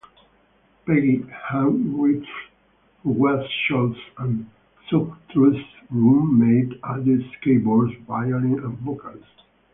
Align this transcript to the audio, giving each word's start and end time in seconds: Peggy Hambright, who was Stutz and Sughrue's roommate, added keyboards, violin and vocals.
Peggy 0.83 1.23
Hambright, 1.29 2.25
who 3.03 3.11
was 3.11 3.47
Stutz 3.69 3.99
and 4.17 4.49
Sughrue's 4.89 5.63
roommate, 5.91 6.79
added 6.83 7.23
keyboards, 7.43 7.93
violin 8.07 8.57
and 8.63 8.79
vocals. 8.79 9.23